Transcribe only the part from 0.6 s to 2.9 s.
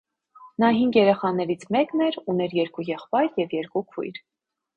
Նա հինգ երեխաներից մեկն էր, ուներ երկու